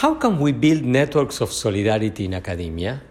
[0.00, 3.02] How can we build networks of solidarity in academia?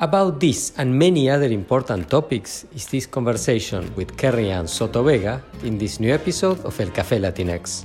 [0.00, 5.76] About this and many other important topics is this conversation with Karrieann Soto Vega in
[5.76, 7.84] this new episode of El Café Latinx.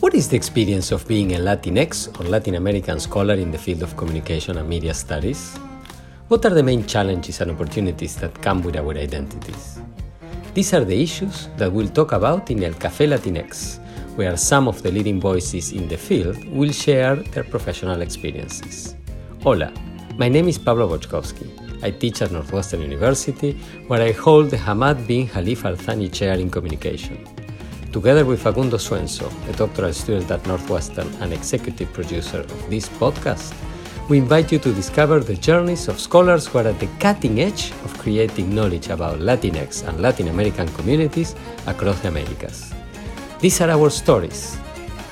[0.00, 3.82] What is the experience of being a Latinx or Latin American scholar in the field
[3.82, 5.58] of communication and media studies?
[6.30, 9.80] What are the main challenges and opportunities that come with our identities?
[10.54, 13.80] These are the issues that we'll talk about in El Café Latinx,
[14.14, 18.94] where some of the leading voices in the field will share their professional experiences.
[19.42, 19.72] Hola,
[20.18, 21.48] my name is Pablo Boczkowski.
[21.82, 23.54] I teach at Northwestern University,
[23.88, 27.26] where I hold the Hamad bin Khalifa Al Thani Chair in Communication.
[27.90, 33.52] Together with Facundo Suenzo, a doctoral student at Northwestern and executive producer of this podcast,
[34.10, 37.70] we invite you to discover the journeys of scholars who are at the cutting edge
[37.84, 41.36] of creating knowledge about Latinx and Latin American communities
[41.68, 42.74] across the Americas.
[43.38, 44.58] These are our stories.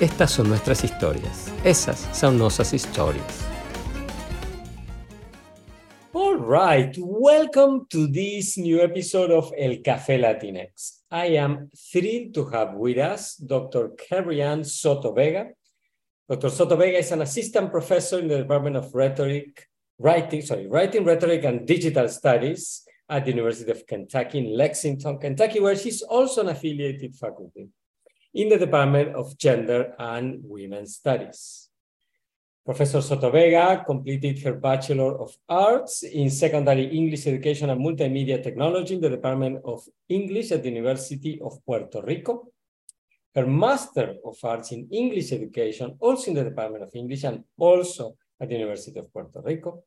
[0.01, 1.49] Estas son nuestras historias.
[1.63, 3.45] Esas son nuestras historias.
[6.11, 11.03] All right, welcome to this new episode of El Café Latinx.
[11.09, 13.91] I am thrilled to have with us Dr.
[13.95, 15.51] Karrieann Soto Vega,
[16.29, 16.51] Dr.
[16.51, 21.43] Soto Vega is an assistant professor in the Department of Rhetoric, Writing, sorry, Writing, Rhetoric,
[21.43, 26.49] and Digital Studies at the University of Kentucky in Lexington, Kentucky, where she's also an
[26.49, 27.69] affiliated faculty
[28.35, 31.69] in the Department of Gender and Women's Studies.
[32.63, 38.93] Professor Soto Vega completed her Bachelor of Arts in Secondary English Education and Multimedia Technology
[38.93, 42.51] in the Department of English at the University of Puerto Rico
[43.35, 48.15] her Master of Arts in English Education, also in the Department of English and also
[48.39, 49.83] at the University of Puerto Rico.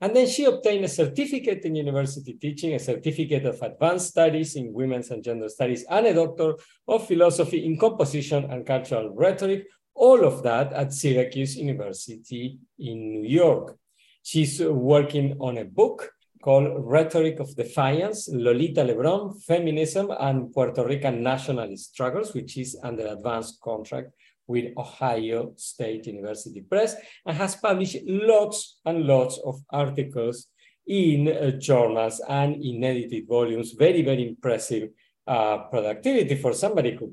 [0.00, 4.72] And then she obtained a certificate in university teaching, a certificate of advanced studies in
[4.72, 6.54] women's and gender studies, and a doctor
[6.86, 13.26] of philosophy in composition and cultural rhetoric, all of that at Syracuse University in New
[13.26, 13.78] York.
[14.22, 16.10] She's working on a book
[16.46, 23.08] called Rhetoric of Defiance, Lolita Lebron, Feminism and Puerto Rican National Struggles, which is under
[23.08, 24.12] advanced contract
[24.46, 26.94] with Ohio State University Press
[27.26, 30.46] and has published lots and lots of articles
[30.86, 33.72] in uh, journals and in edited volumes.
[33.72, 34.90] Very, very impressive
[35.26, 37.12] uh, productivity for somebody who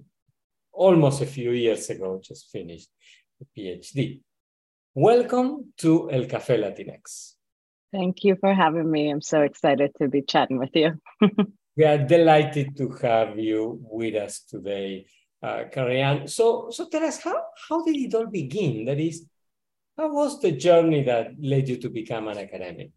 [0.72, 2.90] almost a few years ago just finished
[3.42, 4.22] a PhD.
[4.94, 7.34] Welcome to El Café Latinx.
[7.94, 9.12] Thank you for having me.
[9.12, 11.00] I'm so excited to be chatting with you.
[11.78, 15.06] we are delighted to have you with us today,
[15.44, 15.66] uh.
[16.26, 17.40] So, so tell us, how,
[17.70, 18.86] how did it all begin?
[18.86, 19.28] That is,
[19.96, 22.94] how was the journey that led you to become an academic?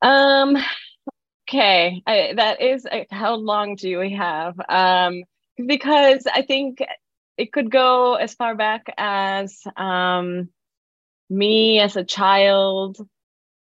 [0.00, 0.56] Um,
[1.46, 4.58] okay, I, that is, uh, how long do we have?
[4.70, 5.24] Um,
[5.66, 6.78] because I think
[7.36, 10.48] it could go as far back as um,
[11.30, 12.98] me as a child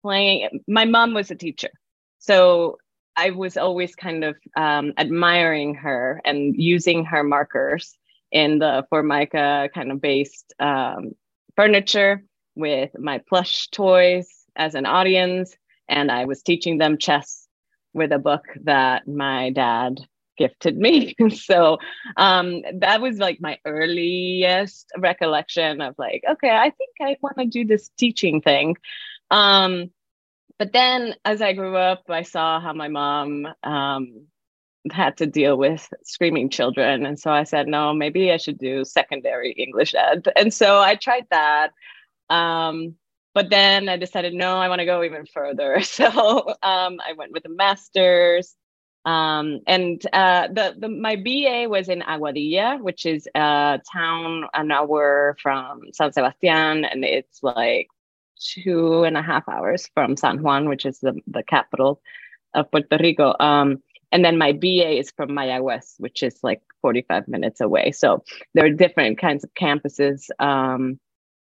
[0.02, 1.70] playing my mom was a teacher.
[2.18, 2.78] So
[3.16, 7.96] i was always kind of um, admiring her and using her markers
[8.32, 11.12] in the formica kind of based um,
[11.56, 12.24] furniture
[12.56, 15.56] with my plush toys as an audience.
[15.88, 17.46] And i was teaching them chess
[17.92, 20.00] with a book that my dad
[20.36, 21.14] gifted me.
[21.30, 21.78] so
[22.16, 27.46] um, that was like my earliest recollection of like, okay, I think I want to
[27.46, 28.76] do this teaching thing.
[29.30, 29.90] Um,
[30.58, 34.26] but then as I grew up, I saw how my mom um,
[34.90, 37.06] had to deal with screaming children.
[37.06, 40.28] And so I said, no, maybe I should do secondary English ed.
[40.36, 41.72] And so I tried that.
[42.30, 42.94] Um,
[43.34, 45.80] but then I decided, no, I want to go even further.
[45.82, 46.06] So
[46.62, 48.54] um, I went with a master's
[49.04, 54.70] um, and uh, the, the my BA was in Aguadilla, which is a town an
[54.70, 57.88] hour from San Sebastian, and it's like
[58.38, 62.00] two and a half hours from San Juan, which is the, the capital
[62.54, 63.34] of Puerto Rico.
[63.38, 63.82] Um,
[64.12, 67.90] and then my BA is from Mayagüez, which is like 45 minutes away.
[67.90, 68.22] So
[68.54, 71.00] there are different kinds of campuses, um,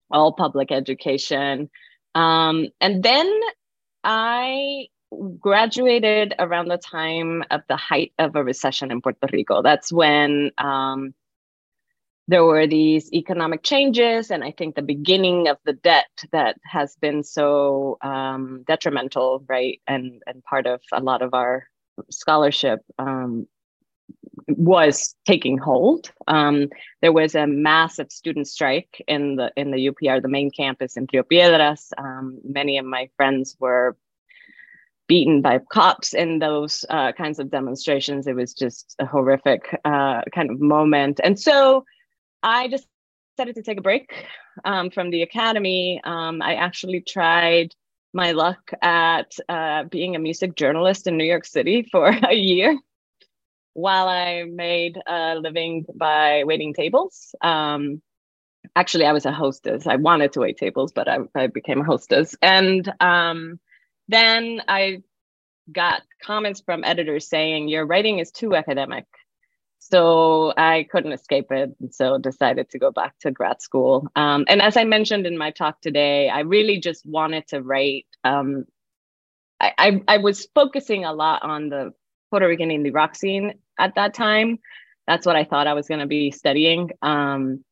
[0.09, 1.69] all public education.
[2.15, 3.29] Um, and then
[4.03, 4.87] I
[5.39, 9.61] graduated around the time of the height of a recession in Puerto Rico.
[9.61, 11.13] That's when um,
[12.27, 16.95] there were these economic changes, and I think the beginning of the debt that has
[16.95, 21.67] been so um, detrimental, right, and and part of a lot of our
[22.09, 23.47] scholarship um,
[24.47, 26.11] was taking hold.
[26.27, 26.69] Um,
[27.01, 31.07] there was a massive student strike in the in the UPR, the main campus in
[31.11, 31.91] Rio Piedras.
[31.97, 33.97] Um, many of my friends were
[35.11, 38.27] beaten by cops in those uh, kinds of demonstrations.
[38.27, 41.19] It was just a horrific uh, kind of moment.
[41.21, 41.83] And so
[42.43, 42.87] I just
[43.35, 44.13] decided to take a break
[44.63, 45.99] um, from the academy.
[46.05, 47.75] Um, I actually tried
[48.13, 52.79] my luck at uh, being a music journalist in New York City for a year
[53.73, 57.35] while I made a living by waiting tables.
[57.41, 58.01] Um,
[58.77, 59.87] actually, I was a hostess.
[59.87, 62.33] I wanted to wait tables, but I, I became a hostess.
[62.41, 63.59] And um,
[64.11, 65.03] then I
[65.71, 69.05] got comments from editors saying your writing is too academic.
[69.79, 71.71] So I couldn't escape it.
[71.79, 74.07] And so decided to go back to grad school.
[74.15, 78.05] Um, and as I mentioned in my talk today, I really just wanted to write.
[78.23, 78.65] Um,
[79.59, 81.93] I, I, I was focusing a lot on the
[82.29, 84.59] Puerto Rican indie rock scene at that time.
[85.07, 86.91] That's what I thought I was going to be studying.
[87.01, 87.63] Um,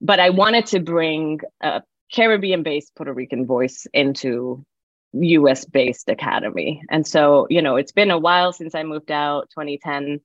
[0.00, 1.82] but I wanted to bring a
[2.12, 4.64] Caribbean based Puerto Rican voice into
[5.12, 6.82] US based academy.
[6.90, 10.20] And so, you know, it's been a while since I moved out, 2010.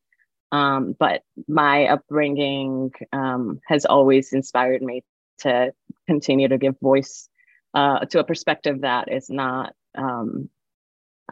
[0.51, 5.03] Um, but my upbringing um, has always inspired me
[5.39, 5.73] to
[6.07, 7.29] continue to give voice
[7.73, 10.49] uh, to a perspective that is not um,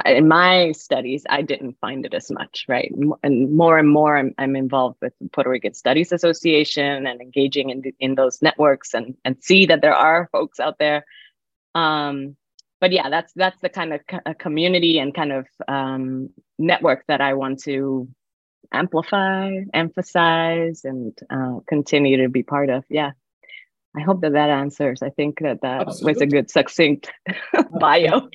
[0.05, 2.91] in my studies i didn't find it as much right
[3.21, 7.69] and more and more i'm, I'm involved with the puerto rican studies association and engaging
[7.69, 11.05] in, in those networks and, and see that there are folks out there
[11.75, 12.35] um,
[12.83, 17.21] but yeah that's that's the kind of co- community and kind of um, network that
[17.21, 18.07] i want to
[18.71, 23.11] amplify emphasize and uh, continue to be part of yeah
[23.95, 26.13] i hope that that answers i think that that Absolutely.
[26.13, 27.11] was a good succinct
[27.79, 28.29] bio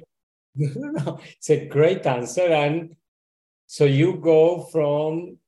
[0.59, 2.43] it's a great answer.
[2.43, 2.97] And
[3.67, 5.39] so you go from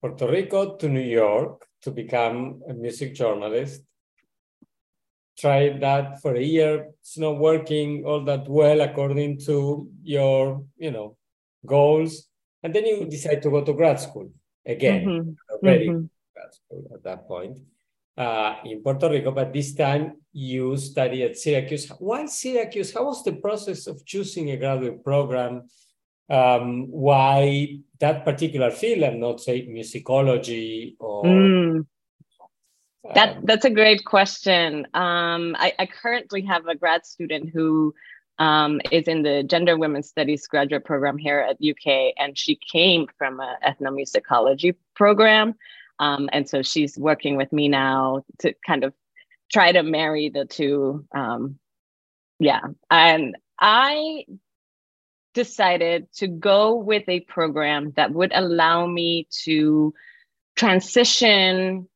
[0.00, 3.82] Puerto Rico to New York to become a music journalist.
[5.40, 6.90] Try that for a year.
[7.00, 11.16] It's not working all that well according to your, you know,
[11.64, 12.28] goals.
[12.62, 14.30] And then you decide to go to grad school
[14.66, 15.30] again, mm-hmm.
[15.50, 16.06] already mm-hmm.
[16.34, 17.58] grad school at that point
[18.20, 21.88] uh, in Puerto Rico, but this time you study at Syracuse.
[21.98, 22.92] Why Syracuse?
[22.92, 25.68] How was the process of choosing a graduate program?
[26.28, 31.86] Um, why that particular field and not say musicology or mm.
[33.14, 37.94] That that's a great question um, I, I, currently have a grad student who
[38.38, 43.06] um, is in the gender women's studies graduate program here at uk and she came
[43.18, 45.54] from an ethnomusicology program
[46.00, 48.94] um, and so she's working with me now to kind of
[49.52, 51.04] try to marry the two.
[51.14, 51.58] Um,
[52.38, 52.60] yeah.
[52.90, 54.24] And I
[55.34, 59.92] decided to go with a program that would allow me to
[60.56, 61.88] transition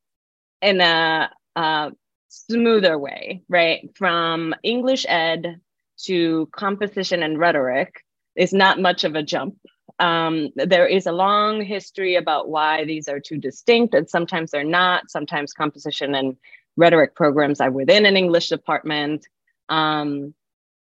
[0.65, 1.93] in a, a
[2.29, 3.91] smoother way, right?
[3.97, 5.61] From English ed
[6.07, 9.57] to composition and rhetoric is not much of a jump.
[10.01, 14.65] Um, there is a long history about why these are two distinct, and sometimes they're
[14.65, 15.11] not.
[15.11, 16.37] Sometimes composition and
[16.77, 19.25] rhetoric programs are within an English department.
[19.69, 20.35] Um,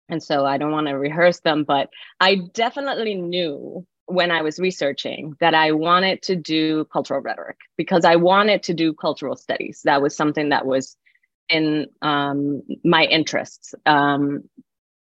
[0.09, 1.89] and so I don't want to rehearse them, but
[2.19, 8.05] I definitely knew when I was researching that I wanted to do cultural rhetoric because
[8.05, 9.81] I wanted to do cultural studies.
[9.83, 10.97] That was something that was
[11.49, 13.75] in um, my interests.
[13.85, 14.43] Um,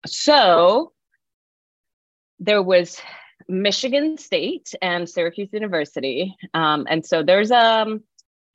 [0.06, 0.93] so
[2.38, 3.00] there was
[3.49, 6.36] Michigan State and Syracuse University.
[6.55, 8.03] Um, and so there's a um,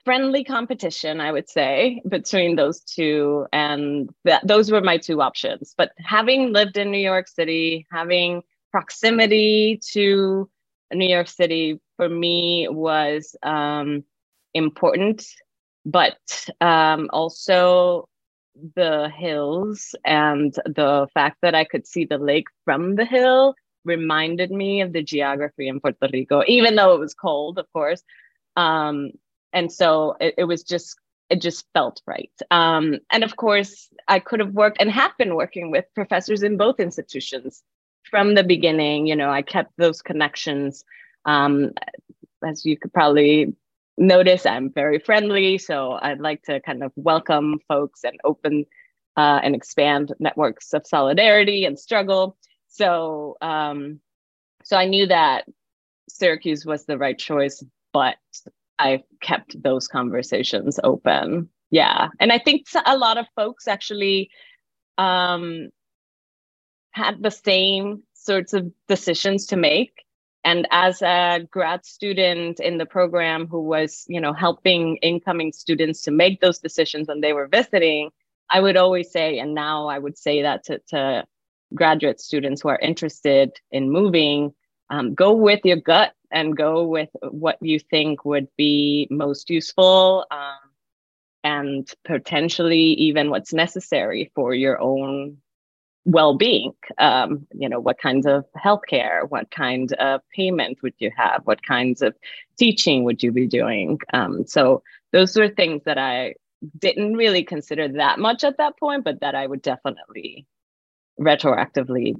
[0.05, 3.45] friendly competition, I would say, between those two.
[3.51, 5.73] And that, those were my two options.
[5.77, 8.43] But having lived in New York City, having
[8.77, 10.47] proximity to
[10.93, 14.03] New York City for me was um,
[14.53, 15.25] important,
[15.83, 16.19] but
[16.61, 18.07] um, also
[18.75, 24.51] the hills and the fact that I could see the lake from the hill reminded
[24.51, 28.03] me of the geography in Puerto Rico, even though it was cold, of course.
[28.57, 29.09] Um,
[29.53, 30.99] and so it, it, was just
[31.31, 32.37] it just felt right.
[32.51, 36.57] Um, and of course, I could have worked and have been working with professors in
[36.57, 37.63] both institutions
[38.09, 39.07] from the beginning.
[39.07, 40.83] You know, I kept those connections.
[41.25, 41.71] Um,
[42.45, 43.53] as you could probably
[43.97, 48.65] notice, I'm very friendly, so I'd like to kind of welcome folks and open
[49.17, 52.37] uh, and expand networks of solidarity and struggle.
[52.67, 53.99] So um,
[54.63, 55.45] so I knew that
[56.09, 58.17] Syracuse was the right choice, but
[58.79, 61.49] I kept those conversations open.
[61.71, 64.29] Yeah, and I think a lot of folks actually
[64.97, 65.69] um,
[66.97, 69.93] had the same sorts of decisions to make.
[70.43, 76.01] And as a grad student in the program who was, you know, helping incoming students
[76.03, 78.09] to make those decisions when they were visiting,
[78.49, 81.25] I would always say, and now I would say that to, to
[81.73, 84.53] graduate students who are interested in moving,
[84.89, 90.25] um, go with your gut and go with what you think would be most useful
[90.31, 90.67] um,
[91.43, 95.37] and potentially even what's necessary for your own
[96.07, 101.41] well-being um, you know what kinds of healthcare what kind of payment would you have
[101.43, 102.15] what kinds of
[102.57, 103.99] teaching would you be doing?
[104.13, 106.33] Um, so those were things that i
[106.79, 110.47] didn't really consider that much at that point but that i would definitely
[111.19, 112.15] retroactively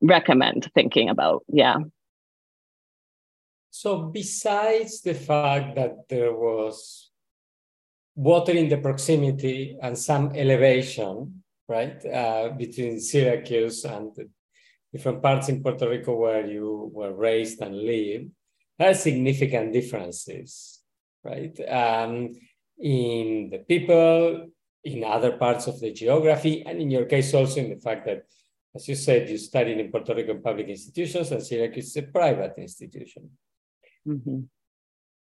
[0.00, 1.76] recommend thinking about yeah.
[3.70, 7.10] So besides the fact that there was
[8.14, 14.28] water in the proximity and some elevation right, uh, between Syracuse and the
[14.92, 18.26] different parts in Puerto Rico where you were raised and live,
[18.78, 20.80] there are significant differences,
[21.22, 21.58] right?
[21.68, 22.32] Um,
[22.78, 24.48] in the people,
[24.84, 28.24] in other parts of the geography, and in your case also in the fact that,
[28.74, 32.02] as you said, you studied in Puerto Rico in public institutions and Syracuse is a
[32.02, 33.30] private institution.
[34.06, 34.40] Mm-hmm.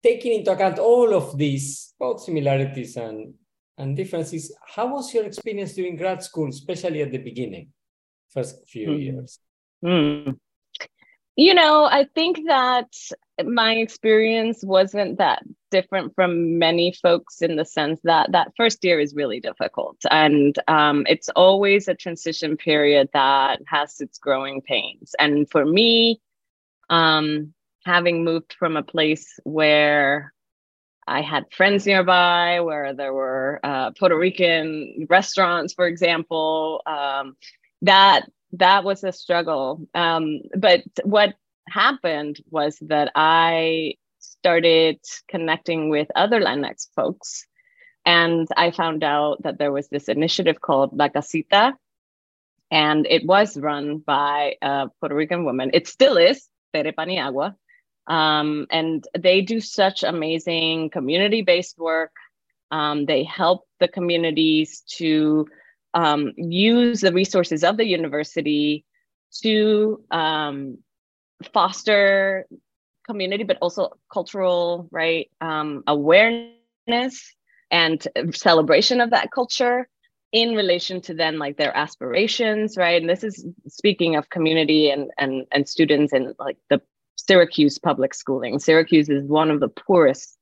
[0.02, 3.34] Taking into account all of these, both similarities and
[3.78, 4.54] and differences.
[4.66, 7.72] How was your experience during grad school, especially at the beginning,
[8.30, 9.02] first few mm.
[9.02, 9.38] years?
[9.84, 10.36] Mm.
[11.36, 12.92] You know, I think that
[13.44, 18.98] my experience wasn't that different from many folks in the sense that that first year
[18.98, 19.98] is really difficult.
[20.10, 25.14] And um, it's always a transition period that has its growing pains.
[25.20, 26.20] And for me,
[26.90, 27.54] um,
[27.84, 30.32] having moved from a place where
[31.08, 36.82] I had friends nearby where there were uh, Puerto Rican restaurants, for example.
[36.86, 37.36] Um,
[37.82, 39.88] that that was a struggle.
[39.94, 41.34] Um, but what
[41.68, 47.46] happened was that I started connecting with other Latinx folks,
[48.04, 51.74] and I found out that there was this initiative called La Casita,
[52.70, 55.70] and it was run by a Puerto Rican woman.
[55.72, 57.54] It still is, Tere Paniagua.
[58.08, 62.12] Um, and they do such amazing community based work.
[62.70, 65.46] Um, they help the communities to
[65.94, 68.84] um, use the resources of the university
[69.42, 70.78] to um,
[71.52, 72.46] foster
[73.06, 77.34] community, but also cultural right um, awareness
[77.70, 79.88] and celebration of that culture
[80.32, 85.10] in relation to then like their aspirations right and this is speaking of community and
[85.16, 86.80] and and students and like the
[87.18, 88.58] Syracuse public schooling.
[88.58, 90.36] Syracuse is one of the poorest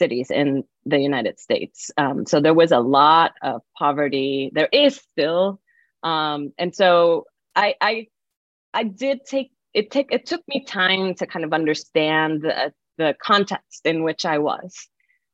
[0.00, 1.90] cities in the United States.
[1.96, 4.50] Um, so there was a lot of poverty.
[4.54, 5.60] There is still,
[6.02, 7.24] um, and so
[7.54, 8.06] I, I,
[8.72, 9.90] I did take it.
[9.90, 14.38] Take it took me time to kind of understand the the context in which I
[14.38, 14.88] was,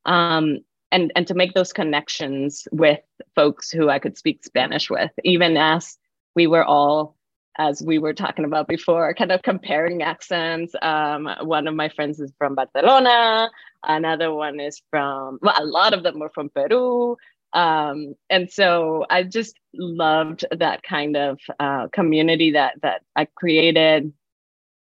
[0.04, 0.58] um,
[0.92, 3.00] and and to make those connections with
[3.34, 5.96] folks who I could speak Spanish with, even as
[6.34, 7.16] we were all
[7.60, 10.74] as we were talking about before, kind of comparing accents.
[10.80, 13.50] Um, one of my friends is from Barcelona,
[13.84, 17.18] another one is from, well, a lot of them were from Peru.
[17.52, 24.12] Um, and so I just loved that kind of uh, community that that I created.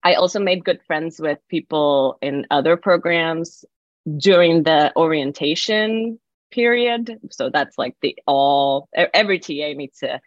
[0.05, 3.65] I also made good friends with people in other programs
[4.19, 6.21] during the orientation
[6.53, 7.19] period.
[7.31, 10.21] So that's like the all every TA needs to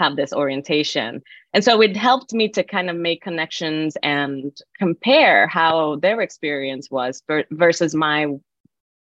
[0.00, 1.22] have this orientation.
[1.54, 6.90] And so it helped me to kind of make connections and compare how their experience
[6.90, 8.26] was versus my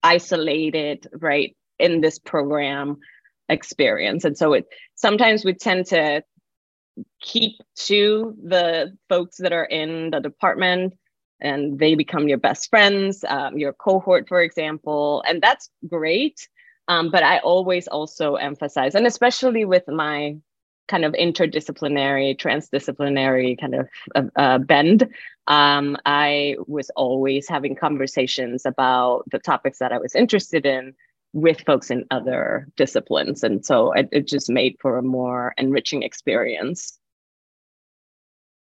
[0.02, 2.96] isolated, right, in this program
[3.48, 4.24] experience.
[4.24, 6.22] And so it sometimes we tend to
[7.20, 7.54] keep
[7.86, 10.94] to the folks that are in the department
[11.40, 15.22] and they become your best friends, um, your cohort, for example.
[15.28, 16.48] And that's great.
[16.88, 20.36] Um, but I always also emphasize, and especially with my
[20.88, 25.08] kind of interdisciplinary, transdisciplinary kind of uh, uh, bend.
[25.46, 30.94] Um, I was always having conversations about the topics that I was interested in
[31.32, 33.44] with folks in other disciplines.
[33.44, 36.98] And so it, it just made for a more enriching experience.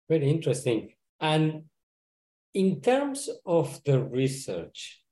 [0.09, 0.95] Very interesting.
[1.21, 1.65] And
[2.55, 5.03] in terms of the research,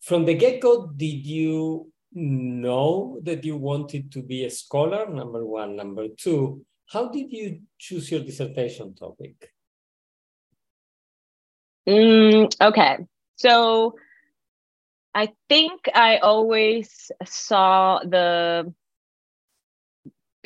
[0.00, 5.08] from the get go, did you know that you wanted to be a scholar?
[5.08, 5.76] Number one.
[5.76, 9.50] Number two, how did you choose your dissertation topic?
[11.88, 12.98] Mm, okay.
[13.36, 13.96] So
[15.14, 18.72] I think I always saw the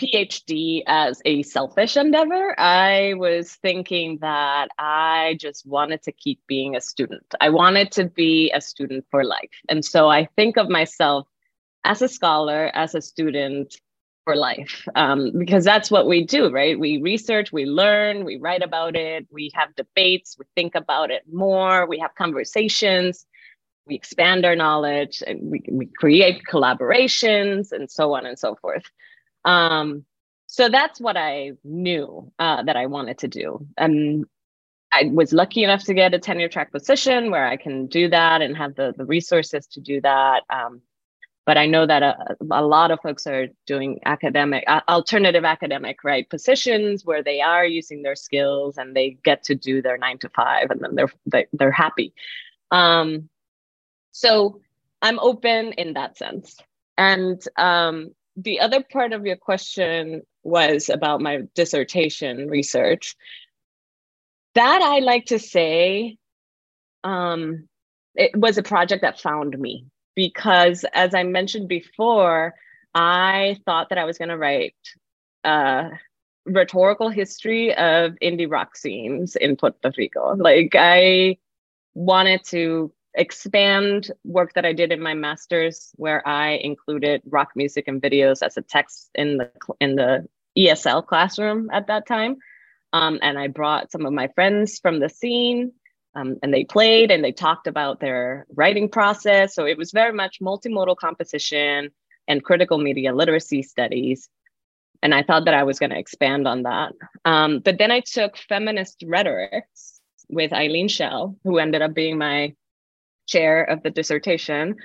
[0.01, 2.59] PhD as a selfish endeavor.
[2.61, 7.35] I was thinking that I just wanted to keep being a student.
[7.41, 9.51] I wanted to be a student for life.
[9.69, 11.27] And so I think of myself
[11.87, 13.77] as a scholar, as a student,
[14.27, 16.77] for life um, because that's what we do, right?
[16.79, 21.23] We research, we learn, we write about it, we have debates, we think about it
[21.33, 23.25] more, we have conversations,
[23.87, 28.83] we expand our knowledge, and we, we create collaborations, and so on and so forth.
[29.45, 30.05] Um,
[30.49, 33.65] so that's what I knew uh, that I wanted to do.
[33.77, 34.25] And
[34.93, 38.43] I was lucky enough to get a tenure track position where I can do that
[38.43, 40.43] and have the, the resources to do that.
[40.51, 40.83] Um,
[41.47, 46.03] but I know that a, a lot of folks are doing academic, uh, alternative academic,
[46.03, 50.19] right, positions where they are using their skills and they get to do their nine
[50.19, 52.13] to five, and then they're they, they're happy.
[52.73, 53.29] Um,
[54.11, 54.61] so
[55.01, 56.57] I'm open in that sense.
[56.99, 63.15] And um, the other part of your question was about my dissertation research.
[64.55, 66.17] That I like to say,
[67.05, 67.69] um,
[68.17, 69.85] it was a project that found me
[70.17, 72.55] because as I mentioned before,
[72.95, 74.75] I thought that I was going to write
[75.45, 75.91] a
[76.47, 80.35] rhetorical history of indie rock scenes in Puerto Rico.
[80.35, 81.37] Like I
[81.95, 87.85] wanted to expand work that I did in my master's, where I included rock music
[87.87, 92.39] and videos as a text in the in the ESL classroom at that time.
[92.93, 95.73] Um, and I brought some of my friends from the scene
[96.17, 99.55] um, and they played and they talked about their writing process.
[99.55, 101.91] So it was very much multimodal composition
[102.27, 104.29] and critical media literacy studies.
[105.03, 106.95] And I thought that I was going to expand on that.
[107.27, 109.65] Um, but then I took feminist rhetoric
[110.31, 112.55] with Eileen Schell, who ended up being my
[113.27, 114.77] chair of the dissertation.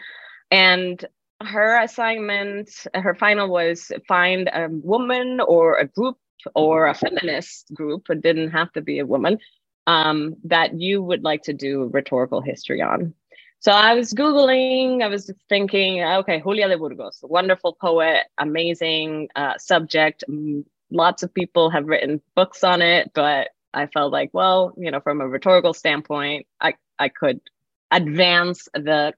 [0.52, 1.04] And
[1.42, 6.18] her assignment, her final was find a woman or a group
[6.56, 8.10] or a feminist group.
[8.10, 9.40] It didn't have to be a woman
[9.88, 13.14] um, that you would like to do rhetorical history on.
[13.60, 19.58] So I was Googling, I was thinking, okay, Julia de Burgos, wonderful poet, amazing uh,
[19.60, 20.24] subject.
[20.90, 25.00] Lots of people have written books on it, but I felt like, well, you know,
[25.00, 27.40] from a rhetorical standpoint, I, I could
[27.92, 29.14] advance the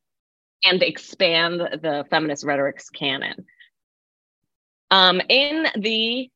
[0.65, 3.45] and expand the feminist rhetorics canon.
[4.91, 6.29] Um, in the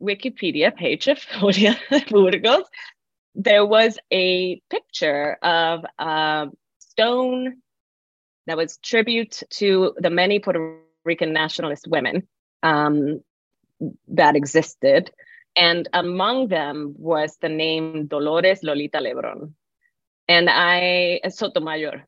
[0.00, 1.78] Wikipedia page of Julia
[2.10, 2.66] Burgos,
[3.34, 7.58] there was a picture of a stone
[8.46, 12.26] that was tribute to the many Puerto Rican nationalist women
[12.62, 13.22] um,
[14.08, 15.10] that existed.
[15.56, 19.52] And among them was the name Dolores Lolita Lebron.
[20.28, 22.06] And I, Sotomayor.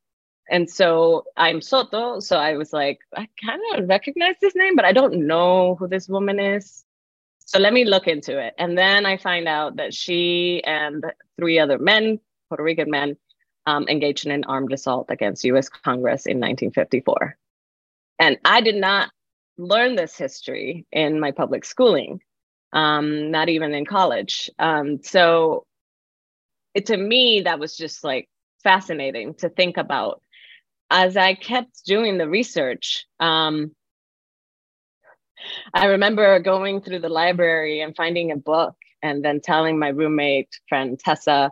[0.51, 2.21] And so I'm Soto.
[2.21, 5.87] So I was like, I kind of recognize this name, but I don't know who
[5.89, 6.85] this woman is.
[7.51, 8.55] So let me look into it.
[8.59, 11.05] And then I find out that she and
[11.37, 13.17] three other men, Puerto Rican men,
[13.67, 17.37] um, engaged in an armed assault against US Congress in 1954.
[18.21, 19.11] And I did not
[19.59, 22.21] learn this history in my public schooling,
[22.73, 24.49] um, not even in college.
[24.61, 25.67] Um, so
[26.73, 28.29] it, to me, that was just like
[28.63, 30.23] fascinating to think about.
[30.89, 33.75] As I kept doing the research, um,
[35.75, 40.51] I remember going through the library and finding a book and then telling my roommate
[40.69, 41.51] friend Tessa,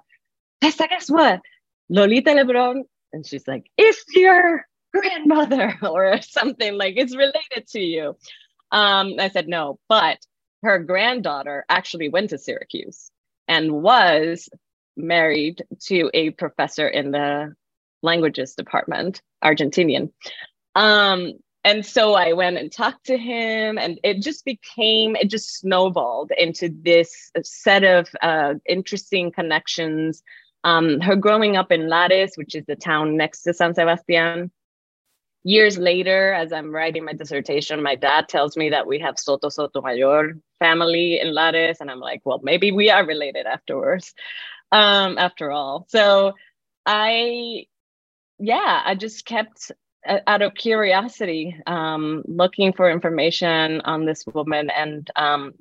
[0.60, 1.40] Tessa, guess what?
[1.88, 2.82] Lolita Lebron.
[3.12, 8.16] And she's like, it's your grandmother or something like it's related to you.
[8.70, 10.18] Um, I said, no, but
[10.62, 13.10] her granddaughter actually went to Syracuse
[13.46, 14.48] and was
[14.96, 17.54] married to a professor in the
[18.02, 20.12] languages department, Argentinian.
[20.74, 21.34] Um,
[21.68, 26.30] and so I went and talked to him, and it just became, it just snowballed
[26.36, 30.22] into this set of uh, interesting connections.
[30.64, 34.50] Um, her growing up in Lares, which is the town next to San Sebastian.
[35.44, 39.50] Years later, as I'm writing my dissertation, my dad tells me that we have Soto
[39.50, 44.14] Sotomayor family in Lares, and I'm like, well, maybe we are related afterwards,
[44.72, 45.86] um, after all.
[45.90, 46.32] So
[46.86, 47.66] I
[48.38, 49.72] yeah, I just kept
[50.06, 55.52] out of curiosity, um, looking for information on this woman and um,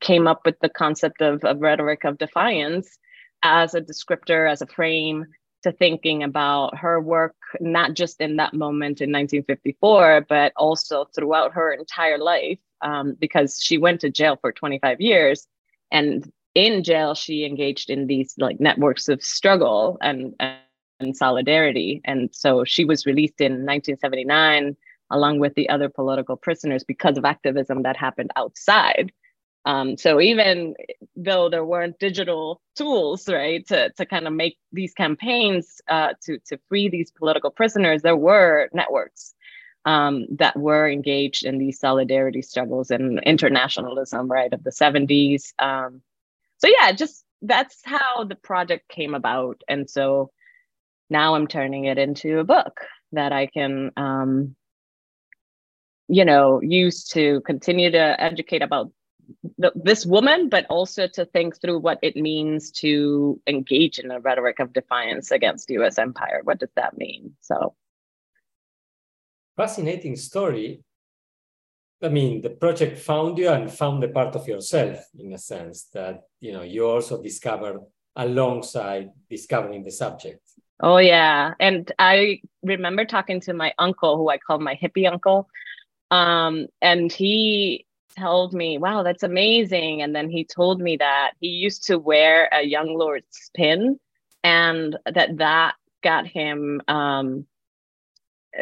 [0.00, 2.98] came up with the concept of, of rhetoric of defiance
[3.42, 5.26] as a descriptor, as a frame
[5.62, 11.52] to thinking about her work, not just in that moment in 1954, but also throughout
[11.52, 15.46] her entire life, um, because she went to jail for 25 years.
[15.92, 20.58] And in jail, she engaged in these like networks of struggle and, and
[21.14, 22.00] solidarity.
[22.04, 24.76] And so she was released in 1979
[25.10, 29.12] along with the other political prisoners because of activism that happened outside.
[29.64, 30.74] Um, so even
[31.14, 36.38] though there weren't digital tools, right, to, to kind of make these campaigns uh, to,
[36.46, 39.34] to free these political prisoners, there were networks
[39.84, 45.52] um, that were engaged in these solidarity struggles and internationalism, right, of the 70s.
[45.58, 46.02] Um,
[46.58, 49.62] so yeah, just that's how the project came about.
[49.68, 50.30] And so
[51.12, 52.80] now I'm turning it into a book
[53.12, 54.56] that I can, um,
[56.08, 58.90] you know, use to continue to educate about
[59.74, 64.58] this woman, but also to think through what it means to engage in a rhetoric
[64.58, 65.98] of defiance against U.S.
[65.98, 66.40] empire.
[66.42, 67.34] What does that mean?
[67.40, 67.74] So,
[69.56, 70.82] fascinating story.
[72.02, 75.84] I mean, the project found you and found a part of yourself in a sense
[75.94, 77.78] that you know you also discovered
[78.16, 80.42] alongside discovering the subject.
[80.82, 85.48] Oh yeah, and I remember talking to my uncle, who I call my hippie uncle,
[86.10, 87.86] um, and he
[88.18, 90.02] told me, wow, that's amazing.
[90.02, 93.98] And then he told me that he used to wear a Young Lords pin
[94.44, 97.46] and that that got him, um,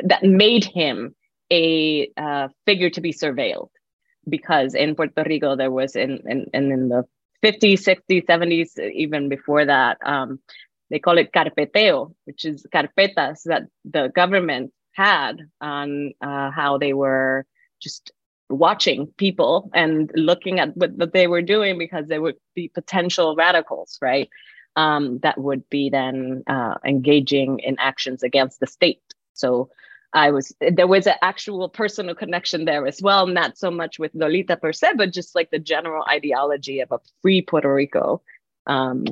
[0.05, 1.15] that made him
[1.53, 3.71] a uh, figure to be surveilled
[4.29, 7.05] because in Puerto Rico, there was in, in, in, the
[7.43, 10.39] 50s, 60s, 70s, even before that, um,
[10.91, 16.93] they call it carpeteo, which is carpetas that the government had on uh, how they
[16.93, 17.47] were
[17.81, 18.13] just
[18.49, 23.37] watching people and looking at what, what they were doing because they would be potential
[23.37, 24.29] radicals, right?
[24.77, 29.03] Um, that would be then uh, engaging in actions against the state.
[29.35, 29.71] So
[30.13, 34.15] I was there was an actual personal connection there as well, not so much with
[34.15, 38.23] Lolita per se, but just like the general ideology of a free Puerto Rico.
[38.67, 39.05] Um,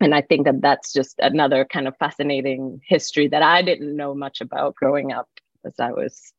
[0.00, 4.14] and I think that that's just another kind of fascinating history that I didn't know
[4.14, 5.28] much about growing up
[5.64, 6.32] as I was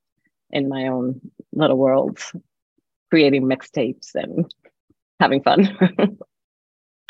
[0.51, 1.19] in my own
[1.53, 2.19] little world,
[3.09, 4.45] creating mixtapes and
[5.19, 5.75] having fun.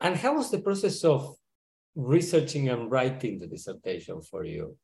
[0.00, 1.36] and how was the process of
[1.94, 4.76] researching and writing the dissertation for you?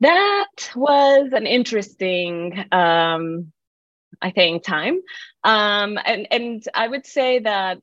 [0.00, 3.52] That was an interesting, um,
[4.20, 5.00] I think, time.
[5.44, 7.78] Um, and, and I would say that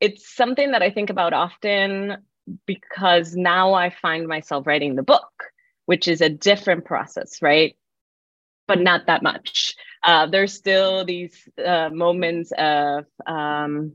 [0.00, 2.18] it's something that I think about often
[2.66, 5.32] because now I find myself writing the book
[5.86, 7.76] which is a different process, right?
[8.66, 9.74] But not that much.
[10.02, 13.94] Uh, there's still these uh, moments of um,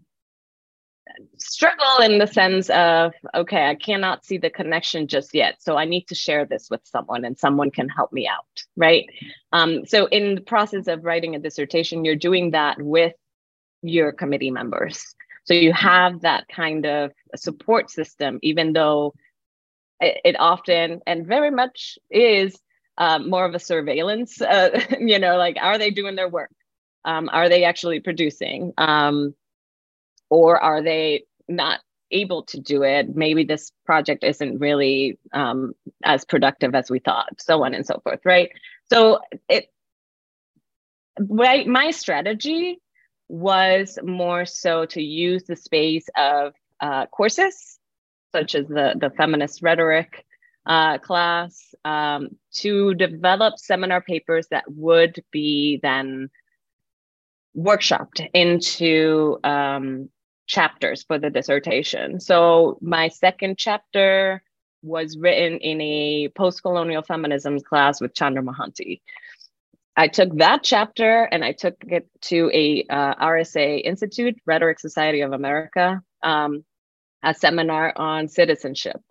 [1.37, 5.61] struggle in the sense of, okay, I cannot see the connection just yet.
[5.61, 8.45] So I need to share this with someone and someone can help me out,
[8.75, 9.05] right?
[9.51, 13.13] Um, so in the process of writing a dissertation, you're doing that with
[13.81, 15.15] your committee members.
[15.45, 19.13] So you have that kind of support system, even though
[19.99, 22.57] it, often and very much is
[22.97, 24.41] um, more of a surveillance.
[24.41, 26.51] Uh, you know, like are they doing their work?
[27.05, 28.73] Um, are they actually producing?
[28.77, 29.33] Um,
[30.29, 31.79] or are they not
[32.11, 33.15] able to do it?
[33.15, 37.99] Maybe this project isn't really um, as productive as we thought, so on and so
[38.03, 38.49] forth, right?
[38.91, 39.71] So it,
[41.19, 42.79] right, my strategy
[43.27, 47.79] was more so to use the space of uh, courses
[48.31, 50.25] such as the, the feminist rhetoric
[50.65, 56.29] uh, class, um, to develop seminar papers that would be then
[57.57, 60.09] workshopped into um,
[60.49, 62.19] chapters for the dissertation.
[62.19, 64.43] So my second chapter
[64.81, 69.01] was written in a post-colonial feminism class with Chandra Mohanty.
[69.95, 75.21] I took that chapter and I took it to a uh, RSA Institute, Rhetoric Society
[75.21, 76.63] of America, um,
[77.21, 79.01] a seminar on citizenship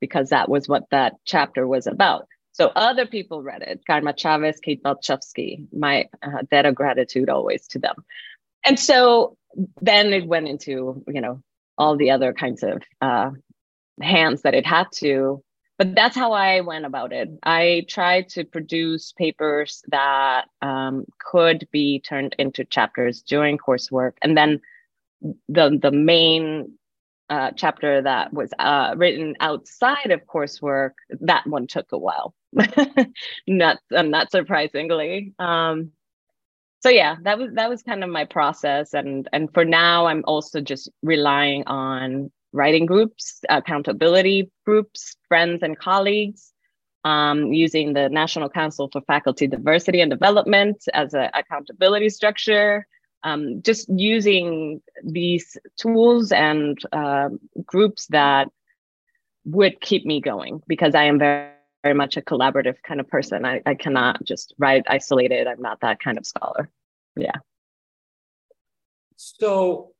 [0.00, 2.26] because that was what that chapter was about.
[2.52, 7.66] So other people read it, Karma Chavez, Kate Balchowski, my uh, debt of gratitude always
[7.68, 8.04] to them.
[8.64, 9.36] And so
[9.80, 11.42] then it went into, you know,
[11.76, 13.30] all the other kinds of uh,
[14.00, 15.42] hands that it had to.
[15.76, 17.28] But that's how I went about it.
[17.42, 24.12] I tried to produce papers that um, could be turned into chapters during coursework.
[24.22, 24.60] And then
[25.48, 26.78] the, the main
[27.28, 32.34] uh, chapter that was uh, written outside of coursework, that one took a while.
[33.48, 35.32] not uh, not surprisingly.
[35.40, 35.90] Um,
[36.84, 40.22] so yeah, that was that was kind of my process, and and for now, I'm
[40.26, 46.52] also just relying on writing groups, accountability groups, friends and colleagues,
[47.04, 52.86] um, using the National Council for Faculty Diversity and Development as an accountability structure
[53.24, 57.30] um, just using these tools and uh,
[57.64, 58.48] groups that
[59.46, 61.48] would keep me going because I am very,
[61.84, 63.44] very much a collaborative kind of person.
[63.44, 65.46] I, I cannot just write isolated.
[65.46, 66.68] I'm not that kind of scholar.
[67.16, 67.36] Yeah.
[69.14, 69.92] So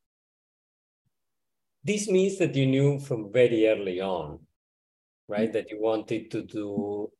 [1.85, 4.41] this means that you knew from very early on
[5.29, 5.53] right?
[5.53, 7.11] That you wanted to do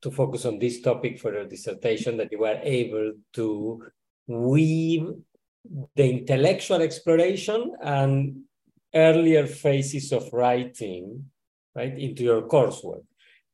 [0.00, 3.82] to focus on this topic for your dissertation, that you were able to
[4.28, 5.08] weave
[5.96, 8.42] the intellectual exploration and
[8.94, 11.24] earlier phases of writing,
[11.74, 13.02] right, into your coursework.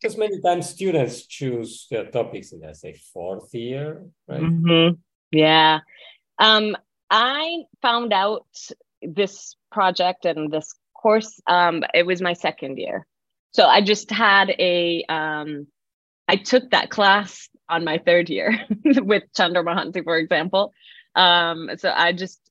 [0.05, 4.43] Because many times students choose their topics in, let's say, fourth year, right?
[4.43, 4.97] Mm-hmm.
[5.33, 5.79] Yeah.
[6.39, 6.77] Um,
[7.09, 8.45] I found out
[9.01, 13.07] this project and this course, um, it was my second year.
[13.53, 15.69] So I just had a, um,
[16.29, 20.75] I took that class on my third year with Chandra Mohanty, for example.
[21.15, 22.43] Um, so I just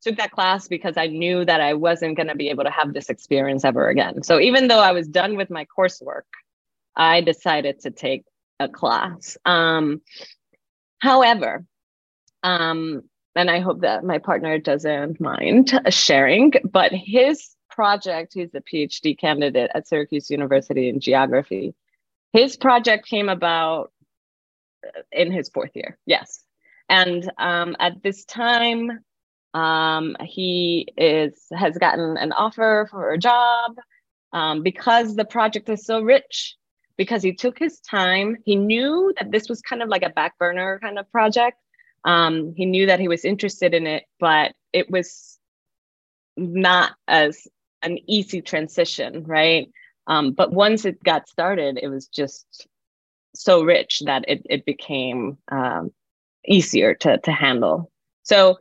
[0.00, 2.94] took that class because I knew that I wasn't going to be able to have
[2.94, 4.22] this experience ever again.
[4.22, 6.22] So even though I was done with my coursework,
[6.96, 8.24] I decided to take
[8.60, 9.36] a class.
[9.44, 10.00] Um,
[10.98, 11.64] however,
[12.42, 13.02] um,
[13.36, 19.18] and I hope that my partner doesn't mind sharing, but his project, he's a PhD
[19.18, 21.74] candidate at Syracuse University in geography.
[22.32, 23.92] His project came about
[25.10, 26.44] in his fourth year, yes.
[26.88, 29.00] And um, at this time,
[29.54, 33.76] um, he is has gotten an offer for a job
[34.32, 36.56] um, because the project is so rich.
[36.96, 40.38] Because he took his time, he knew that this was kind of like a back
[40.38, 41.58] burner kind of project.
[42.04, 45.38] Um, he knew that he was interested in it, but it was
[46.36, 47.48] not as
[47.82, 49.70] an easy transition, right?
[50.06, 52.66] Um, but once it got started, it was just
[53.34, 55.90] so rich that it, it became um,
[56.46, 57.90] easier to, to handle.
[58.22, 58.58] So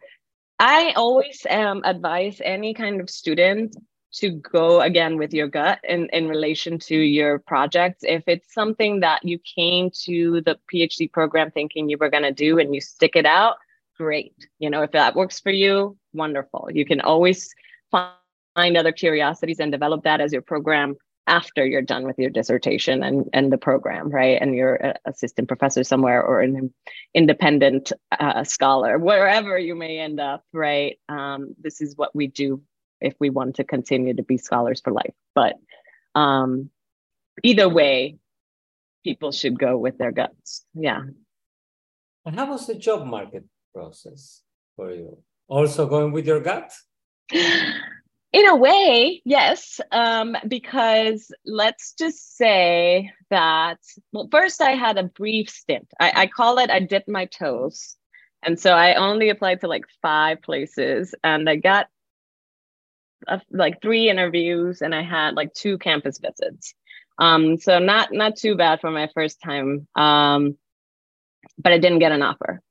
[0.60, 3.76] I always um, advise any kind of student
[4.14, 8.04] to go again with your gut in, in relation to your projects.
[8.04, 12.32] If it's something that you came to the PhD program thinking you were going to
[12.32, 13.58] do and you stick it out,
[13.98, 14.36] great.
[14.60, 16.70] You know, if that works for you, wonderful.
[16.72, 17.54] You can always
[17.92, 20.96] find other curiosities and develop that as your program
[21.26, 24.38] after you're done with your dissertation and, and the program, right?
[24.42, 26.74] And you're an assistant professor somewhere or an
[27.14, 31.00] independent uh, scholar, wherever you may end up, right?
[31.08, 32.62] Um, this is what we do
[33.04, 35.14] if we want to continue to be scholars for life.
[35.36, 35.56] But
[36.16, 36.70] um,
[37.44, 38.18] either way,
[39.04, 40.66] people should go with their guts.
[40.74, 41.02] Yeah.
[42.26, 43.44] And how was the job market
[43.76, 44.42] process
[44.76, 45.18] for you?
[45.48, 46.72] Also going with your gut?
[47.32, 53.78] In a way, yes, um, because let's just say that,
[54.12, 55.88] well, first I had a brief stint.
[56.00, 57.96] I, I call it I dipped my toes.
[58.42, 61.88] And so I only applied to like five places and I got
[63.28, 66.74] uh, like three interviews and I had like two campus visits.
[67.20, 69.88] Um, so not not too bad for my first time.
[69.96, 70.58] Um,
[71.58, 72.62] but I didn't get an offer.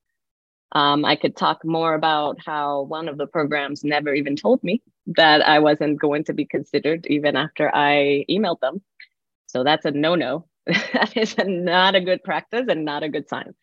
[0.72, 4.82] Um, I could talk more about how one of the programs never even told me
[5.06, 8.80] that I wasn't going to be considered even after I emailed them.
[9.46, 10.46] So that's a no no.
[10.66, 13.54] that is a, not a good practice and not a good sign.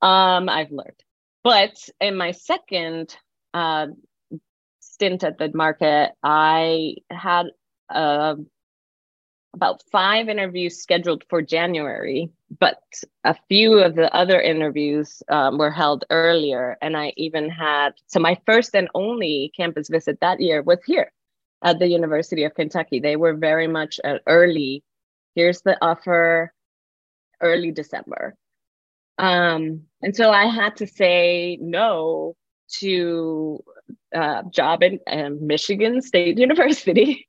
[0.00, 1.02] Um, I've learned.
[1.44, 3.14] But in my second
[3.52, 3.88] uh,
[4.96, 7.46] stint at the market, I had
[7.90, 8.36] uh,
[9.52, 12.80] about five interviews scheduled for January, but
[13.24, 16.78] a few of the other interviews um, were held earlier.
[16.80, 21.12] And I even had, so my first and only campus visit that year was here
[21.62, 22.98] at the University of Kentucky.
[23.00, 24.82] They were very much an early,
[25.34, 26.52] here's the offer,
[27.42, 28.34] early December.
[29.18, 32.34] Um, and so I had to say no
[32.80, 33.62] to
[34.14, 35.00] uh, job in
[35.46, 37.28] Michigan State University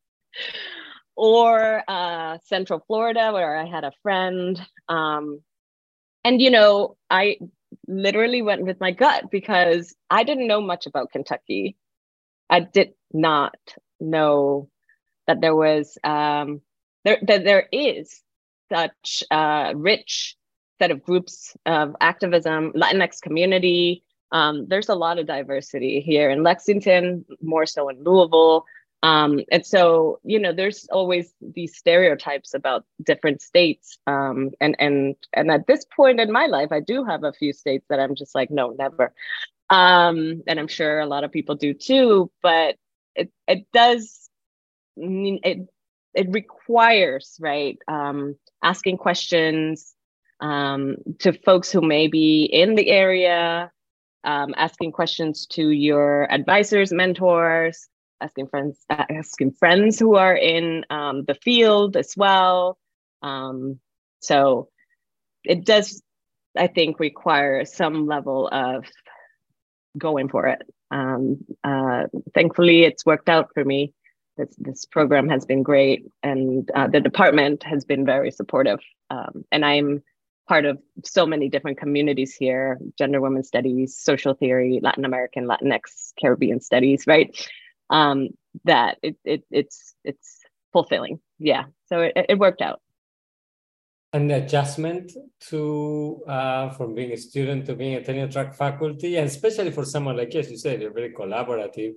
[1.16, 4.60] or uh, Central Florida, where I had a friend.
[4.88, 5.42] Um,
[6.24, 7.38] and, you know, I
[7.88, 11.76] literally went with my gut because I didn't know much about Kentucky.
[12.50, 13.58] I did not
[14.00, 14.70] know
[15.26, 16.62] that there was, um,
[17.04, 18.22] there, that there is
[18.72, 20.38] such a rich
[20.80, 24.04] set of groups of activism, Latinx community.
[24.32, 28.66] Um, there's a lot of diversity here in Lexington, more so in Louisville.
[29.04, 34.00] Um, and so, you know, there's always these stereotypes about different states.
[34.08, 37.54] Um, and and and at this point in my life, I do have a few
[37.54, 39.14] states that I'm just like, no, never.
[39.70, 42.32] Um, and I'm sure a lot of people do too.
[42.42, 42.76] But
[43.16, 44.30] it it does
[44.98, 45.70] it
[46.14, 49.94] it requires right um, asking questions
[50.40, 53.72] um, to folks who may be in the area,
[54.24, 57.88] um, asking questions to your advisors, mentors,
[58.22, 62.80] asking friends asking friends who are in um, the field as well
[63.22, 63.80] um,
[64.22, 64.70] so
[65.44, 66.02] it does
[66.58, 68.86] i think require some level of
[70.00, 73.94] going for it um, uh, thankfully it's worked out for me
[74.38, 78.80] this this program has been great, and uh, the department has been very supportive.
[79.10, 80.04] Um, and I'm
[80.48, 86.14] part of so many different communities here: gender, women studies, social theory, Latin American, Latinx,
[86.20, 87.36] Caribbean studies, right?
[87.90, 88.30] Um,
[88.66, 90.40] that it, it it's it's
[90.74, 91.20] fulfilling.
[91.40, 92.82] Yeah, so it, it worked out.
[94.14, 95.12] An adjustment
[95.50, 99.86] to uh, from being a student to being a tenure track faculty, and especially for
[99.86, 101.94] someone like you, as you said, you're very collaborative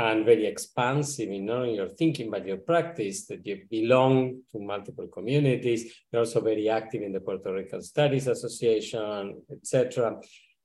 [0.00, 3.26] and very expansive in not only your thinking but your practice.
[3.26, 5.92] That you belong to multiple communities.
[6.10, 10.16] You're also very active in the Puerto Rican Studies Association, etc.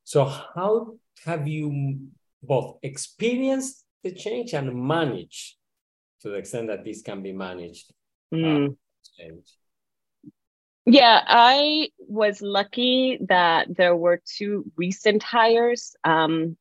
[0.04, 0.96] So, how
[1.26, 2.00] have you
[2.42, 5.56] both experienced the change and managed
[6.22, 7.94] to the extent that this can be managed?
[8.34, 8.70] Mm.
[9.20, 9.36] Uh,
[10.86, 16.58] yeah, I was lucky that there were two recent hires um,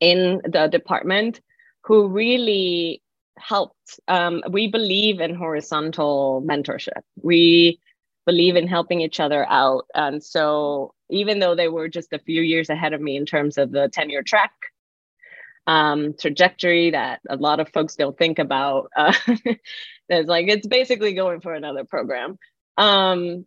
[0.00, 1.40] in the department
[1.84, 3.02] who really
[3.38, 4.00] helped.
[4.08, 7.02] Um, we believe in horizontal mentorship.
[7.22, 7.80] We
[8.26, 9.86] believe in helping each other out.
[9.94, 13.58] And so, even though they were just a few years ahead of me in terms
[13.58, 14.52] of the tenure track
[15.66, 19.12] um, trajectory that a lot of folks don't think about, uh,
[20.08, 22.38] there's like it's basically going for another program
[22.76, 23.46] um,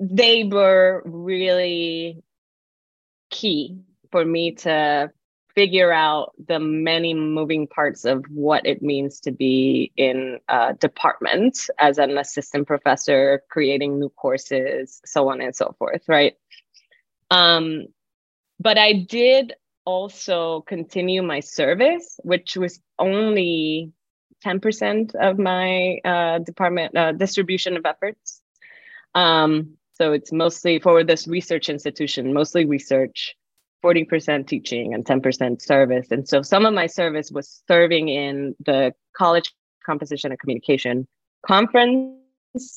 [0.00, 2.22] they were really
[3.30, 3.78] key
[4.10, 5.10] for me to
[5.58, 11.68] figure out the many moving parts of what it means to be in a department
[11.80, 16.34] as an assistant professor, creating new courses, so on and so forth, right?
[17.32, 17.86] Um,
[18.60, 23.90] but I did also continue my service, which was only
[24.46, 28.40] 10% of my uh, department uh, distribution of efforts.
[29.16, 33.34] Um, so it's mostly for this research institution, mostly research,
[33.84, 36.08] 40% teaching and 10% service.
[36.10, 39.52] And so some of my service was serving in the College
[39.84, 41.06] Composition and Communication
[41.46, 42.12] Conference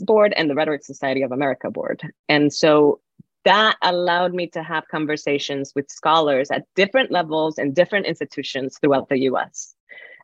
[0.02, 2.02] Board and the Rhetoric Society of America Board.
[2.30, 3.00] And so
[3.46, 9.10] that allowed me to have conversations with scholars at different levels and different institutions throughout
[9.10, 9.74] the US.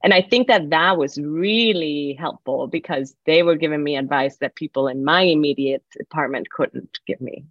[0.03, 4.55] And I think that that was really helpful because they were giving me advice that
[4.55, 7.45] people in my immediate department couldn't give me.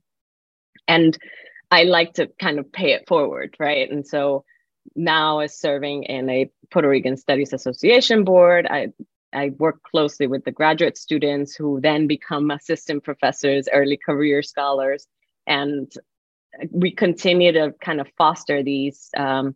[0.86, 1.18] And
[1.70, 3.90] I like to kind of pay it forward, right?
[3.90, 4.44] And so
[4.94, 8.88] now as serving in a Puerto Rican Studies Association board, I
[9.32, 15.06] I work closely with the graduate students who then become assistant professors, early career scholars,
[15.46, 15.92] and
[16.70, 19.54] we continue to kind of foster these um,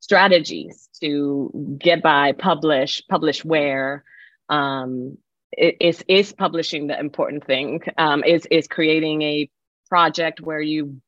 [0.00, 4.04] strategies to get by, publish, publish where.
[4.48, 5.18] Um,
[5.56, 7.80] is is publishing the important thing?
[7.96, 9.50] Um, is is creating a
[9.88, 11.00] project where you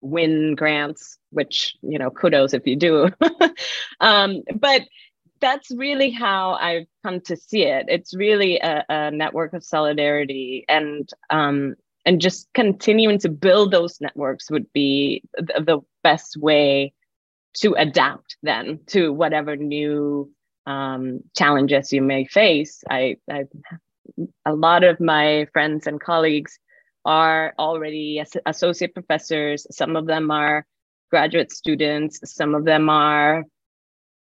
[0.00, 3.10] win grants, which you know, kudos if you do.
[4.00, 4.82] um, but
[5.40, 7.86] that's really how I've come to see it.
[7.88, 14.00] It's really a, a network of solidarity, and um, and just continuing to build those
[14.00, 16.92] networks would be the, the best way
[17.52, 20.30] to adapt then to whatever new
[20.66, 22.82] um, challenges you may face.
[22.88, 23.44] I, I,
[24.46, 26.58] a lot of my friends and colleagues
[27.04, 29.66] are already associate professors.
[29.70, 30.66] Some of them are
[31.10, 32.20] graduate students.
[32.24, 33.44] Some of them are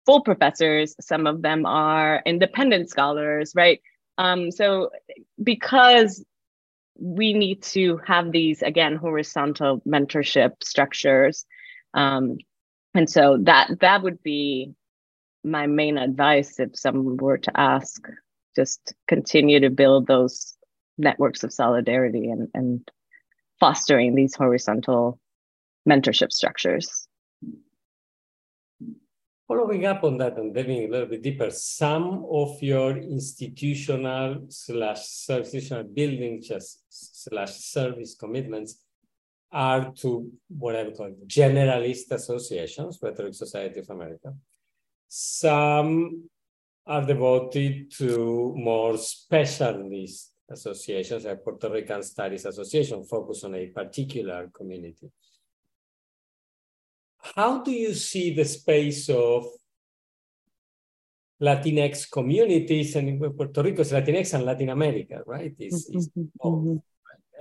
[0.06, 0.96] full professors.
[1.02, 3.82] Some of them are independent scholars, right?
[4.18, 4.90] Um, so
[5.42, 6.24] because
[6.98, 11.46] we need to have these again horizontal mentorship structures
[11.94, 12.38] um,
[12.94, 14.74] and so that that would be
[15.44, 18.08] my main advice if someone were to ask
[18.56, 20.55] just continue to build those
[20.98, 22.90] networks of solidarity and, and
[23.60, 25.20] fostering these horizontal
[25.88, 27.08] mentorship structures
[29.48, 35.30] Following up on that and diving a little bit deeper, some of your institutional slash
[35.30, 38.82] institutional building just slash service commitments
[39.52, 44.34] are to what I would call generalist associations, Rhetoric Society of America.
[45.08, 46.24] Some
[46.88, 54.50] are devoted to more specialist associations, like Puerto Rican Studies Association, focus on a particular
[54.54, 55.10] community.
[57.36, 59.48] How do you see the space of
[61.42, 65.54] Latinx communities and in Puerto Rico is Latinx and Latin America, right?
[65.60, 66.24] It's, it's mm-hmm.
[66.40, 66.64] both.
[66.64, 66.82] Mm-hmm.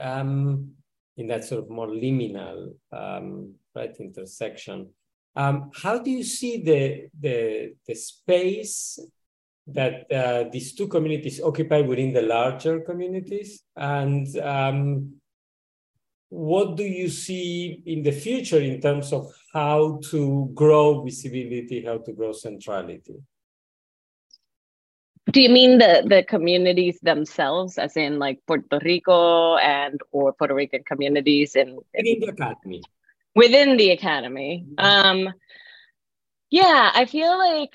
[0.01, 0.75] Um,
[1.17, 4.91] in that sort of more liminal um, right intersection.
[5.37, 8.99] Um, how do you see the the, the space
[9.67, 15.15] that uh, these two communities occupy within the larger communities, and um,
[16.29, 21.99] what do you see in the future in terms of how to grow visibility, how
[21.99, 23.15] to grow centrality?
[25.31, 30.55] Do you mean the the communities themselves, as in like Puerto Rico and or Puerto
[30.55, 32.83] Rican communities in within the academy?
[33.35, 34.85] Within the academy, mm-hmm.
[34.85, 35.35] um,
[36.51, 37.75] yeah, I feel like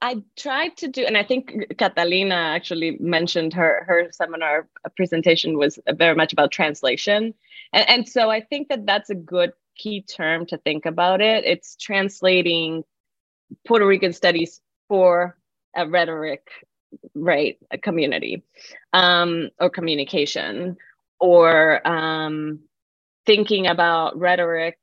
[0.00, 5.78] I tried to do, and I think Catalina actually mentioned her her seminar presentation was
[5.96, 7.34] very much about translation,
[7.72, 11.44] and and so I think that that's a good key term to think about it.
[11.44, 12.84] It's translating
[13.66, 15.36] Puerto Rican studies for
[15.76, 16.48] a rhetoric,
[17.14, 18.42] right, a community,
[18.92, 20.78] um, or communication,
[21.20, 22.60] or um,
[23.26, 24.78] thinking about rhetoric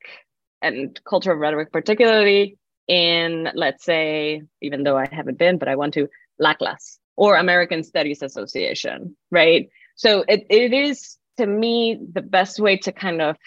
[0.61, 2.57] and culture of rhetoric, particularly
[2.91, 6.09] in, let's say, even though I haven't been, but I want to,
[6.41, 9.69] LACLAS or American Studies Association, right?
[9.95, 13.37] So it, it is, to me, the best way to kind of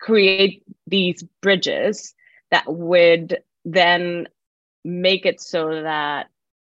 [0.00, 2.14] create these bridges
[2.50, 4.26] that would then
[4.84, 6.26] make it so that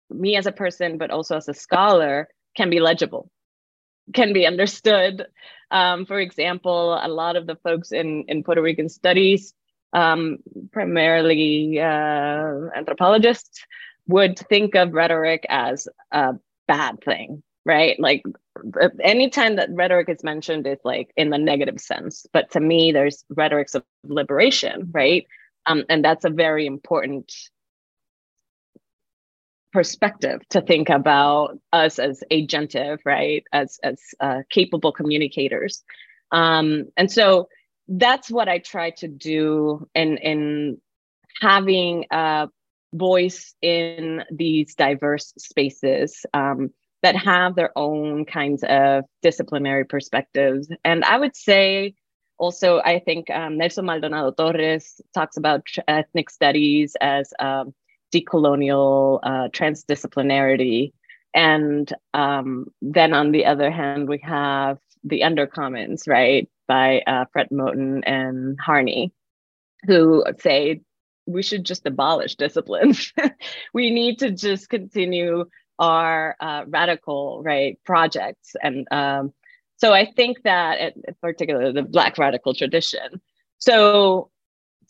[0.08, 3.28] me as a person, but also as a scholar, can be legible,
[4.14, 5.26] can be understood.
[5.72, 9.52] Um, for example, a lot of the folks in, in Puerto Rican studies
[9.92, 10.38] um,
[10.72, 13.64] primarily uh, anthropologists,
[14.08, 16.34] would think of rhetoric as a
[16.68, 17.98] bad thing, right?
[17.98, 18.22] Like
[19.02, 22.26] anytime that rhetoric is mentioned, it's like in the negative sense.
[22.32, 25.26] But to me, there's rhetorics of liberation, right?
[25.66, 27.32] Um, and that's a very important
[29.72, 33.44] perspective to think about us as agentive, right?
[33.52, 35.82] As as uh, capable communicators.
[36.32, 37.48] Um, and so
[37.88, 40.80] that's what I try to do in in
[41.40, 42.48] having a
[42.94, 46.70] voice in these diverse spaces um,
[47.02, 50.68] that have their own kinds of disciplinary perspectives.
[50.84, 51.94] And I would say
[52.38, 57.74] also, I think um, Nelson Maldonado Torres talks about ethnic studies as um,
[58.14, 60.92] decolonial uh, transdisciplinarity.
[61.34, 66.48] And um, then on the other hand, we have the undercommons, right?
[66.66, 69.12] By uh, Fred Moten and Harney,
[69.86, 70.80] who say
[71.26, 73.12] we should just abolish disciplines.
[73.74, 75.44] we need to just continue
[75.78, 79.32] our uh, radical right projects, and um,
[79.76, 83.20] so I think that, in particular, the Black radical tradition.
[83.58, 84.30] So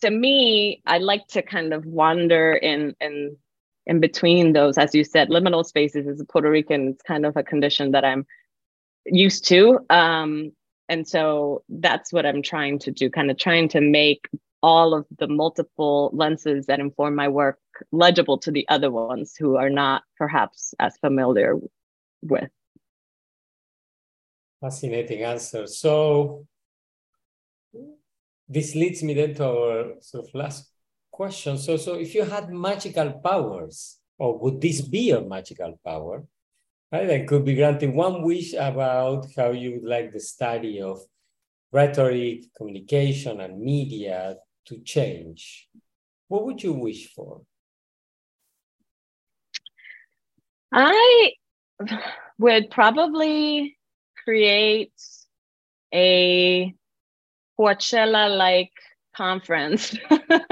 [0.02, 3.36] to me, I like to kind of wander in in
[3.86, 6.88] in between those, as you said, liminal spaces as a Puerto Rican.
[6.88, 8.26] It's kind of a condition that I'm
[9.04, 9.78] used to.
[9.90, 10.52] Um,
[10.88, 14.28] and so that's what i'm trying to do kind of trying to make
[14.62, 17.58] all of the multiple lenses that inform my work
[17.92, 21.54] legible to the other ones who are not perhaps as familiar
[22.22, 22.50] with.
[24.60, 25.66] Fascinating answer.
[25.66, 26.46] So
[28.48, 30.70] this leads me then to our sort of last
[31.12, 31.58] question.
[31.58, 36.24] So so if you had magical powers or would this be a magical power
[36.92, 41.00] And could be granting one wish about how you would like the study of
[41.72, 45.68] rhetoric, communication, and media to change.
[46.28, 47.42] What would you wish for?
[50.72, 51.32] I
[52.38, 53.76] would probably
[54.24, 54.92] create
[55.92, 56.74] a
[57.58, 58.72] Coachella like
[59.16, 59.96] conference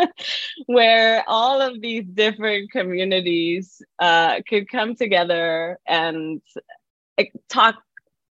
[0.67, 6.41] where all of these different communities uh, could come together and
[7.49, 7.77] talk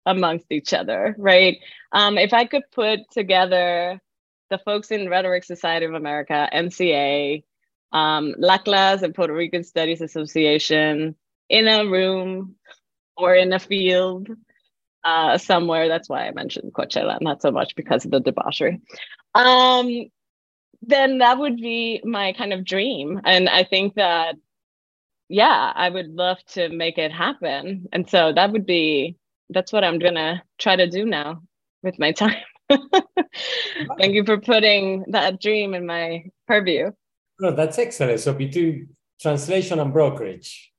[0.06, 1.58] amongst each other, right?
[1.92, 4.02] Um, if I could put together
[4.50, 7.44] the folks in Rhetoric Society of America, NCA,
[7.92, 11.16] um, LACLAS and Puerto Rican Studies Association
[11.50, 12.56] in a room
[13.16, 14.30] or in a field
[15.04, 15.88] uh, somewhere.
[15.88, 18.82] That's why I mentioned Coachella, not so much because of the debauchery.
[19.36, 20.08] Um,
[20.88, 23.22] then that would be my kind of dream.
[23.24, 24.36] And I think that,
[25.30, 27.88] yeah, I would love to make it happen.
[27.92, 29.18] And so that would be,
[29.50, 31.42] that's what I'm going to try to do now
[31.82, 32.42] with my time.
[32.70, 36.92] Thank you for putting that dream in my purview.
[37.40, 38.20] No, that's excellent.
[38.20, 38.90] So between
[39.22, 40.74] translation and brokerage,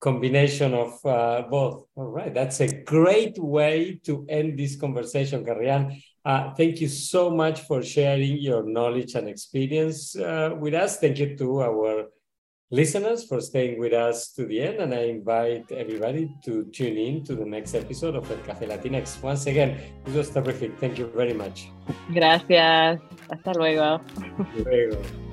[0.00, 1.86] combination of uh, both.
[1.96, 6.02] All right, that's a great way to end this conversation, Karrieann.
[6.28, 10.98] Uh, thank you so much for sharing your knowledge and experience uh, with us.
[10.98, 12.04] Thank you to our
[12.70, 14.76] listeners for staying with us to the end.
[14.80, 19.22] And I invite everybody to tune in to the next episode of El Café Latinx.
[19.22, 20.78] Once again, this was terrific.
[20.78, 21.70] Thank you very much.
[22.12, 23.00] Gracias.
[23.30, 24.02] Hasta luego.
[24.36, 25.27] Hasta luego.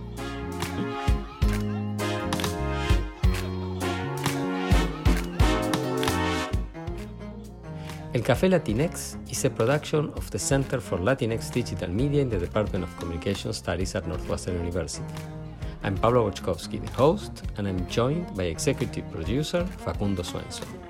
[8.16, 12.40] El Café Latinx is a production of the Center for Latinx Digital Media in the
[12.40, 15.04] Department of Communication Studies at Northwestern University.
[15.84, 20.85] I'm Pablo Boczkowski, the host, and I'm joined by executive producer Facundo Swenson.